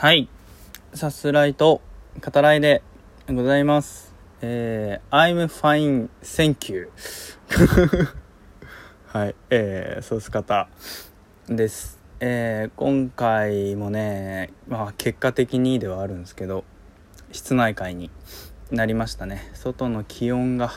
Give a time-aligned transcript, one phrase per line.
[0.00, 0.28] はい。
[0.94, 1.80] さすらいと、
[2.24, 2.82] 語らいで
[3.28, 4.14] ございます。
[4.40, 6.92] えー、I'm fine, thank you.
[9.08, 9.34] はい。
[9.50, 10.68] えー、そうす方
[11.48, 11.98] です。
[12.20, 16.62] えー、今回もね、まあ結果的にではあるんですけど、
[17.32, 18.12] 室内会に
[18.70, 19.50] なりましたね。
[19.54, 20.70] 外の気温が、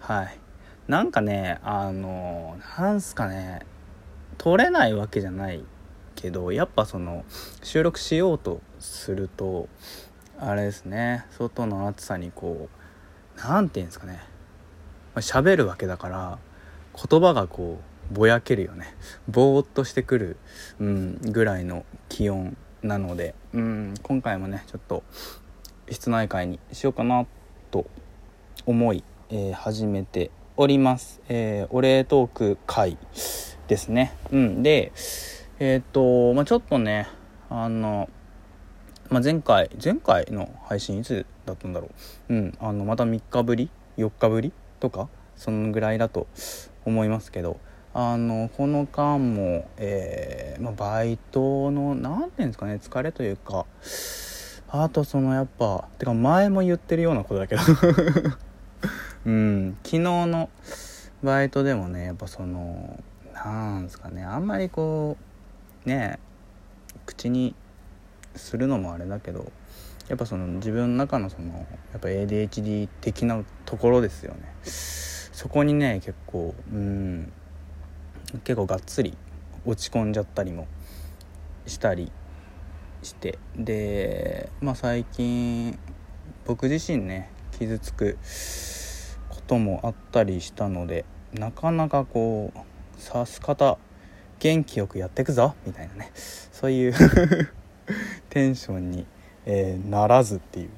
[0.00, 0.38] はい。
[0.86, 3.60] なんかね、あの、なんすかね、
[4.36, 5.64] 取れないわけじゃない
[6.16, 7.24] けどやっぱその
[7.62, 9.68] 収録しようとすると
[10.38, 14.14] あれですね外の暑さにこう何て言うんですかね
[15.14, 16.38] まあ喋るわけだから
[17.08, 18.94] 言葉がこうぼやけるよね。
[19.28, 20.36] ぼーっとしてくる、
[20.78, 25.02] うん、ぐらいの気温なので、うん、今回もねちょっと
[25.90, 27.26] 室内会にしようかな
[27.70, 27.86] と
[28.64, 32.96] 思い、えー始めております、えーお礼トーク会
[33.68, 34.14] ですね。
[34.30, 34.92] うんで
[35.58, 37.08] えっ、とまあちょっとね
[37.48, 38.10] あの、
[39.08, 41.88] まあ、前回前回の配信いつだったんだろ
[42.28, 42.34] う。
[42.34, 46.26] うんあのまた3日ぶり4日ぶりとかそのぐらいだと
[46.84, 47.58] 思いますけど
[47.94, 53.64] あのこの間も、えーまあ、バイトの何ていうんですかね疲れというか
[54.68, 57.62] あとそのやっぱてか前も言ってるようなことだけど。
[59.24, 60.50] うん昨日の
[61.24, 63.02] バイトでもねやっぱその
[63.34, 65.35] なんですかねあんまりこう
[65.86, 66.18] ね
[67.06, 67.54] 口に
[68.34, 69.50] するのもあれだけど
[70.08, 74.40] やっぱその自分の中のそのやっぱ ADHD 的なところですよね。
[74.62, 77.32] そこにね結構うん
[78.44, 79.16] 結構がっつり
[79.64, 80.66] 落ち込んじゃったりも
[81.66, 82.10] したり
[83.02, 85.78] してでまあ最近
[86.46, 88.18] 僕自身ね傷つく
[89.28, 93.78] こともあったりしたのでなかなかこう刺す方
[94.38, 95.54] 元気よくやってくぞ。
[95.66, 96.10] みたいなね。
[96.14, 96.94] そういう
[98.30, 99.06] テンションに、
[99.46, 100.70] えーならずっていう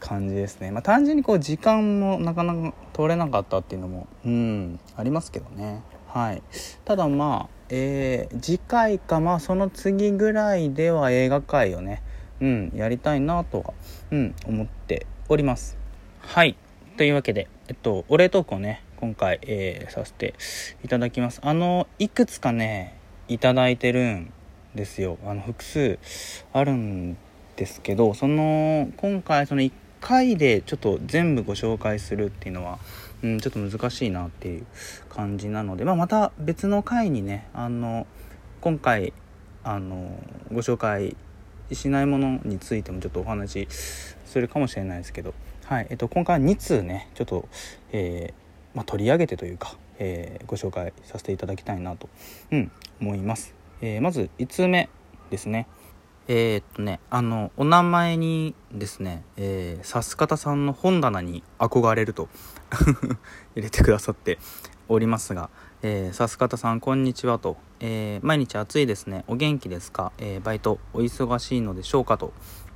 [0.00, 0.70] 感じですね。
[0.70, 5.80] まあ単純にこう時間もなかなか取れなかったっていうのもうんありますけどね。
[6.06, 6.42] はい。
[6.84, 12.02] ただまあえー次回かまあその次ぐらいでは映画界をね
[12.40, 13.74] うんやりたいなとは
[14.10, 15.76] うん思っております。
[16.20, 16.56] はい。
[16.96, 20.34] というわけでえっとお礼トークをね今回、えーさせて
[20.84, 21.40] いただきます。
[21.42, 24.32] あのいくつかねいただいてるん
[24.74, 25.18] ですよ。
[25.24, 25.98] あの複数
[26.52, 27.16] あるん
[27.56, 32.78] ですけどその今回その1回でちょっと全部ご紹介するっていうのは、
[33.22, 34.66] うん、ちょっと難しいなっていう
[35.08, 38.06] 感じなので、まあ、また別の回にねあの
[38.60, 39.12] 今回
[39.64, 40.18] あの
[40.52, 41.16] ご紹介
[41.70, 43.68] しないものについてもちょっとお話し
[44.26, 45.34] するかもしれないですけど、
[45.64, 47.48] はいえっと、今回は2通ねちょっと、
[47.92, 52.08] えーまあ、取り上げてというか、えーご紹介させていただきたいなと、
[52.50, 54.88] うん、思います、えーまず1通目
[55.30, 55.66] ですね。
[56.28, 62.28] えーっとねあのお名前にですね、え、さす方さんの本棚に憧れると
[63.56, 64.38] 入れてくださって
[64.88, 65.50] おりますが、
[65.82, 69.24] え、さす方さんこんにちはと、えー毎日暑いですね。
[69.28, 72.18] お元気ですか、えーバイトお忙しいのでしょうか？
[72.18, 72.32] と、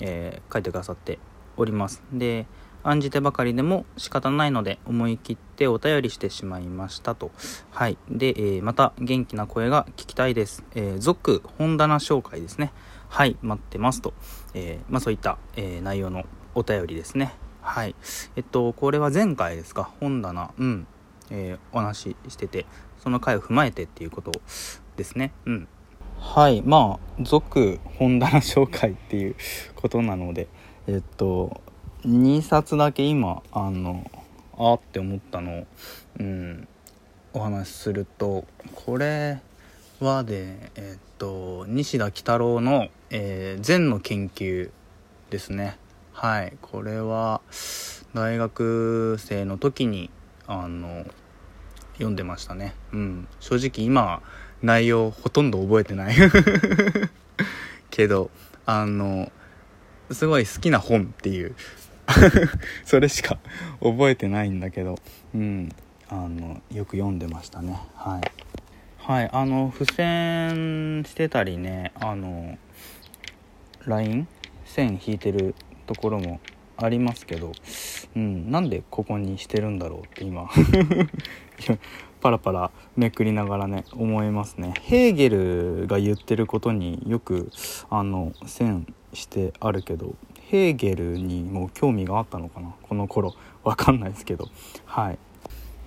[0.00, 1.18] え書いてくださって
[1.56, 2.02] おります。
[2.12, 2.46] で
[2.82, 7.30] 案じてばかりでも仕方ないので思い切ってお便りしてしまいましたと。
[7.70, 7.98] はい。
[8.10, 12.72] で、えーまた元気な声が聞きたいです、えー、続本棚紹介ですね。
[13.08, 13.36] はい。
[13.42, 14.14] 待ってますと、
[14.54, 16.24] えーまあそういった、え内容の
[16.54, 17.34] お便りですね。
[17.62, 17.94] はい。
[18.36, 19.90] えっとこれは前回ですか？
[20.00, 20.52] 本棚。
[20.58, 20.86] うん。
[21.30, 22.66] えお話ししてて。
[23.02, 24.30] その回を踏まえてっていうこと
[24.96, 25.32] ですね。
[25.46, 25.68] うん。
[26.18, 26.60] はい。
[26.60, 29.36] まあ続本棚紹介っていう
[29.74, 30.48] ことなので
[30.86, 31.62] えっと
[32.06, 34.10] 2冊だけ今あの
[34.56, 35.66] あって思ったの
[36.18, 36.68] うん
[37.32, 38.44] お話しすると
[38.74, 39.40] これ
[40.00, 44.70] はでえっと西田喜太郎の「えー禅の研究」
[45.30, 45.76] ですね。
[46.12, 47.40] はいこれは
[48.14, 50.10] 大学生の時に
[50.46, 51.06] あの
[51.94, 52.74] 読んでましたね。
[52.92, 54.22] うん正直今
[54.62, 56.16] 内容ほとんど覚えてない。
[57.90, 58.30] けど
[58.64, 59.30] あの
[60.10, 61.54] すごい好きな本っていう
[62.84, 63.38] それしか
[63.80, 64.98] 覚えてないんだけど。
[65.34, 65.68] うん。
[66.08, 67.80] あのよく読んでましたね。
[67.94, 68.20] はい。
[68.98, 72.58] はいあの付箋してたりねあの
[73.86, 74.28] LINE
[74.64, 75.54] 線引いてる
[75.86, 76.40] ところも
[76.76, 77.52] ありますけど、
[78.16, 80.48] うん、なんでここにしてるんだろうって今。
[82.20, 84.74] パラパラめくりながらね思いますね。
[84.82, 87.50] ヘーゲルが言ってることによく
[87.88, 90.14] あの線してあるけど。
[90.50, 92.74] ヘーゲルにも興味があったのかな？
[92.82, 93.36] この頃。
[93.62, 94.48] わかんないですけど。
[94.84, 95.18] はい。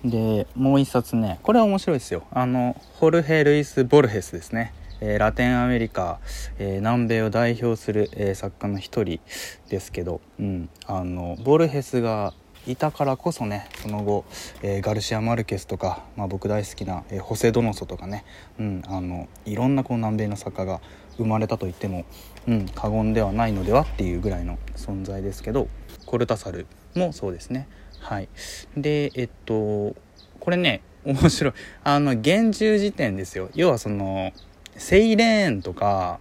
[0.08, 1.38] でもう一冊ね。
[1.42, 2.22] これは面白いですよ。
[2.30, 4.72] あのホルヘ・ルイス・ボルヘスですね、
[5.02, 6.18] えー、ラテンアメリカ、
[6.58, 9.20] えー、南米を代表する、え作家の一人
[9.68, 12.32] ですけど、うん、あのボルヘスが
[12.66, 14.24] いたからこそねその後、
[14.62, 18.24] えガルシア・マルケスとか、まあ、僕大好きな、えホセ・ドノソとかね、
[18.58, 20.80] うん、あのいろんなこう南米の作家が
[21.16, 22.04] 生まれたと言っても、
[22.46, 25.68] うん、過言ではないのではっていうぐらいの存在ですけど
[26.06, 27.68] コルタサルもそうですね。
[28.00, 28.28] はい。
[28.76, 29.96] でえっと
[30.40, 31.52] これね面白い。
[31.82, 33.48] あの厳重辞典ですよ。
[33.54, 34.32] 要はその
[34.76, 36.18] セイレーンとか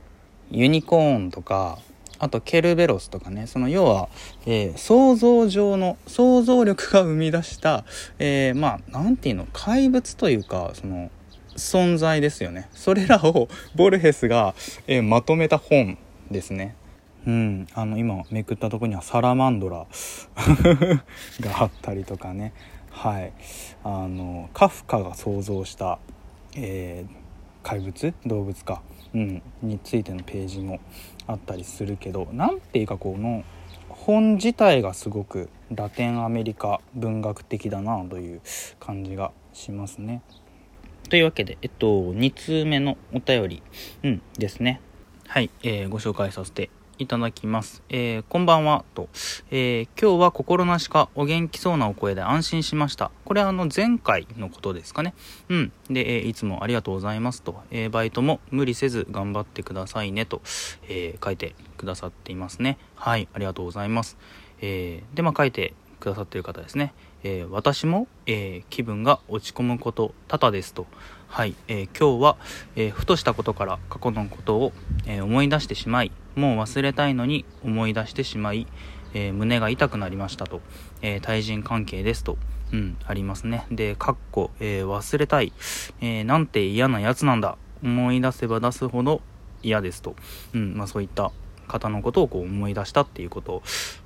[0.52, 1.80] ユニコーンとか
[2.20, 3.48] あとケルベロスとかね。
[3.48, 4.10] その要は、
[4.46, 7.84] えー、想像上の想像力が生み出した、
[8.20, 9.48] えー、まあ何て言うの？
[9.52, 11.12] 怪物というかその
[11.56, 12.70] 存在ですよね。
[12.74, 14.56] それらをボルヘスが、
[14.88, 15.98] えー、まとめた本
[16.32, 16.76] ですね。
[17.26, 19.86] うん、あの今めくったとこにはサラマンドラ
[21.40, 22.54] があったりとかね。
[22.90, 23.34] はい。
[23.84, 26.00] あのカフカが想像した、
[26.56, 28.14] えー、怪物？
[28.26, 28.82] 動物か、
[29.14, 30.80] うん、についてのページも
[31.28, 33.44] あったりするけど何ていうかこの
[33.90, 38.42] 本自体がすごくラテンアメリカ文学的だなという
[38.80, 40.22] 感じがしますね。
[41.10, 43.64] というわけで、えっと、2通目のお便り、
[44.04, 44.82] うん、ですね。
[45.28, 47.84] はい、えー、ご紹介させていただきます。
[47.90, 49.10] えー、こんばんは、と。
[49.52, 53.12] えー、今日は心なしかお元気そうなお声で安心しました。
[53.26, 55.14] これはあの前回のことですかね。
[55.50, 55.72] うん。
[55.90, 57.62] で、えー、いつもありがとうございますと。
[57.72, 60.42] えバイトも無理せず頑張ってくださいねと、
[60.88, 62.78] え書いてくださっていますね。
[62.96, 64.18] はい、ありがとうございます。
[64.62, 66.94] えで、まあ書いてくださってる方ですね。
[67.24, 70.86] えー、私も、えー、気分が落ち込むこと多々ですと、
[71.28, 72.38] はいえー、今日は、
[72.76, 74.74] えふとしたことから過去のことを、
[75.08, 78.68] え思い出してしまいもう忘れたいのに思い出してしまい、
[79.14, 80.62] え胸が痛くなりましたと、
[81.02, 82.38] え対人関係ですと、
[82.72, 83.66] うん、ありますね。
[83.72, 85.54] でかっこ、え忘れたい、
[86.02, 87.58] えなんて嫌なやつなんだ。
[87.84, 89.22] 思い出せば出すほど
[89.62, 90.16] 嫌ですと、
[90.54, 91.32] うんまあ、そういった
[91.68, 93.62] 方のことをこう思い出したっていうこと。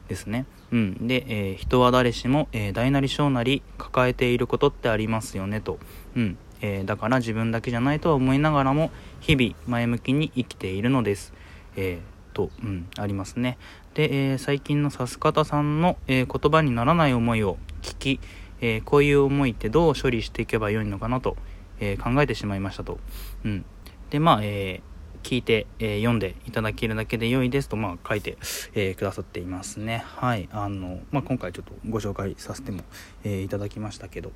[0.08, 0.46] ですね。
[0.72, 5.80] うん、で、えー、人は誰しも、えー、大なり小なり抱えていることってありますよねと。
[6.16, 8.90] うんえー、だから自分だけじゃないとは思いながらも
[9.20, 11.34] 日々前向きに生きているのです。
[11.76, 13.58] えー、と、うん、ありますね。
[13.94, 18.20] で、えー、最近のさす方さんの、え言葉にならない思いを聞き、
[18.60, 21.38] えこういう思いってどう処理していけばよいのかなと、
[21.80, 23.00] え考えてしまいましたと。
[23.46, 23.66] うん、
[24.10, 24.87] でまあ、えー
[25.28, 28.38] 聞いて、えー、読んでいただけるだけで良いですと、まあ、書いて、
[28.74, 30.06] えー、くださっていますね。
[30.06, 30.48] はい。
[30.54, 32.84] あの、まあ、今回ちょっとご紹介させても、
[33.26, 34.32] えー、いただきましたけど。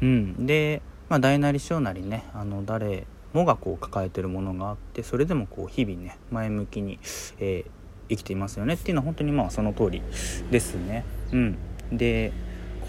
[0.00, 0.46] うん。
[0.46, 0.80] で、
[1.10, 6.98] まあ、大なり小なりね、あの、誰もがこう抱えてるものがあって、それでもこう、日々ね、前向きに、
[7.38, 7.66] え
[8.08, 10.02] 生きていますよねっていうのは本当にまあその通り
[10.50, 11.04] ですね。
[11.32, 11.58] うん。
[11.92, 12.32] で、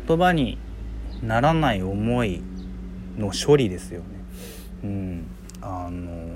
[0.08, 0.58] 言葉に
[1.22, 2.42] ならない思い
[3.18, 4.06] の処理ですよね。
[4.84, 5.28] うん。
[5.62, 6.36] あの、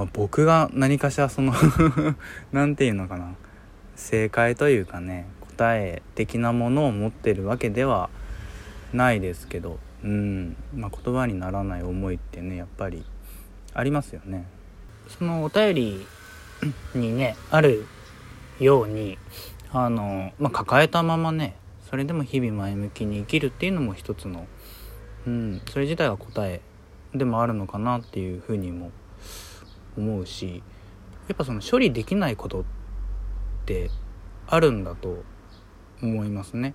[0.00, 1.52] まあ、僕が何かしらその
[2.52, 3.34] 何て言うのかな
[3.96, 5.26] 正解というかね
[5.58, 8.08] 答え的なものを持ってるわけでは
[8.94, 13.04] ないですけどうん、まあ、言葉にならない思いってねやっぱり
[13.74, 14.46] ありますよね。
[15.06, 16.06] そのお便り
[16.94, 17.84] にねある
[18.58, 19.18] ように
[19.70, 21.56] あの、まあ、抱えたままね
[21.90, 24.46] それでも日々前向きに生きるっていうのも一つの、
[25.26, 26.62] うん、それ自体が答え
[27.14, 28.92] でもあるのかなっていうふうにも
[29.96, 30.62] 思うし
[31.28, 32.64] やっぱその処理できないことっ
[33.66, 33.90] て
[34.46, 35.22] あるんだと
[36.02, 36.74] 思いますね。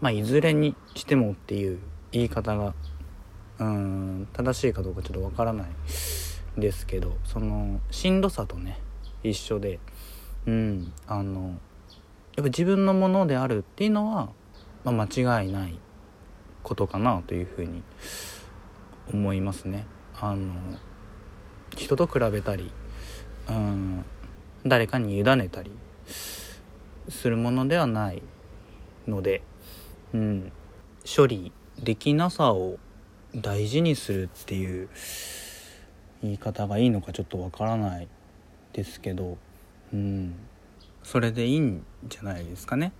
[0.00, 1.78] まあ、いずれにしてもっていう
[2.12, 2.74] 言い方が
[3.58, 5.66] うん正しいかどうかちょっとわからない
[6.58, 8.80] ですけどそのしんどさとね
[9.22, 9.80] 一緒で
[10.46, 11.58] うんあのやっ
[12.36, 14.30] ぱ自分のものであるっていうのは、
[14.84, 15.78] まあ、間違いない
[16.62, 17.82] ことかなというふうに
[19.12, 19.86] 思いますね。
[20.20, 20.52] あの
[21.76, 22.70] 人と比べたり
[23.48, 24.04] うん
[24.66, 25.70] 誰かに委ねたり
[27.08, 28.22] するものではない
[29.06, 29.42] ので、
[30.14, 30.52] うん、
[31.04, 31.52] 処理
[31.82, 32.78] できなさを
[33.34, 34.88] 大事にするっていう
[36.22, 38.08] 言い方がいいのかちょっとわからない
[38.72, 39.36] ですけど、
[39.92, 40.34] うん、
[41.02, 42.92] それでいいんじゃないですかね。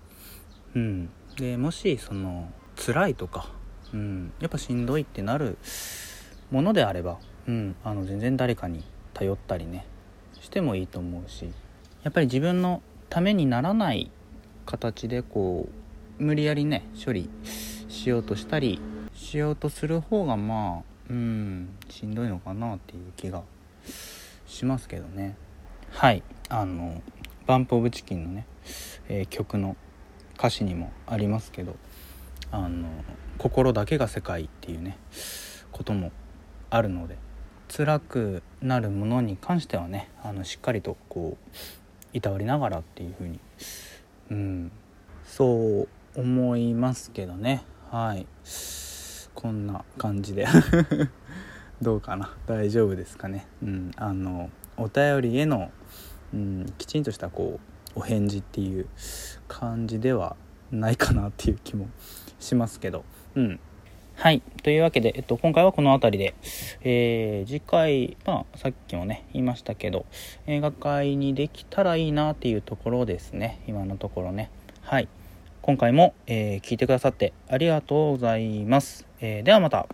[0.75, 3.49] うん、でもしその辛いとか、
[3.95, 5.57] うん、やっぱしんどいってなる
[6.51, 8.83] ものであればうん、あの全然誰かに
[9.13, 9.87] 頼ったりね
[10.41, 11.51] してもいいと思うし
[12.03, 14.11] やっぱり自分のためにならない
[14.67, 15.69] 形でこ
[16.19, 17.29] う無理やりね処理
[17.89, 18.81] しようとしたり
[19.15, 23.43] しようとする方がまあうんしんどいのかなっていう気が
[24.47, 25.37] しますけどね。
[25.91, 27.03] はいあの
[27.47, 28.47] バンプ・オブ・チキンのね、
[29.09, 29.77] えー、曲の
[30.37, 31.77] 歌詞にもありますけど
[32.51, 32.89] あの
[33.39, 34.99] 心だけが世界っていうね
[35.73, 36.11] ことも
[36.71, 37.17] あるので
[37.69, 41.57] 辛くなるものに関してはねあのしっかりとこう
[42.13, 43.41] いたわりながらっていう風に
[44.31, 44.73] うん
[45.25, 47.65] そう思いますけどね。
[47.91, 48.27] はい。
[49.35, 50.47] こんな感じで。
[51.83, 52.37] どうかな。
[52.47, 53.47] 大丈夫ですかね。
[53.63, 55.71] うんあのお便りへの、
[56.33, 57.59] うん、きちんとしたこ
[57.97, 58.87] うお返事っていう
[59.49, 60.37] 感じでは
[60.71, 61.89] ないかなっていう気も
[62.39, 63.05] しますけど。
[63.35, 63.61] うん。
[64.17, 64.43] はい。
[64.63, 66.35] というわけで、えっと、今回はこの辺りで、
[66.83, 70.07] えー、次回、まあ、さっきもね、言いましたけど、
[70.47, 73.61] 映画界にできたらいいなっていうところですね。
[73.67, 74.51] 今のところね。
[74.83, 75.09] はい。
[75.63, 79.07] 今回も、えー、聞いてくださってありがとうございます。
[79.21, 79.89] えー、ではまた。